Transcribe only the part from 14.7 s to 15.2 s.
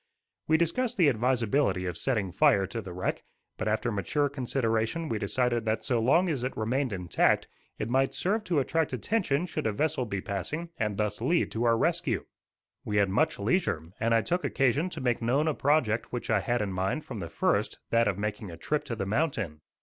to